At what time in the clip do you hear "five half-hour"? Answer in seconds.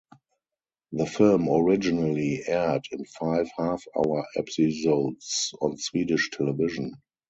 3.05-4.25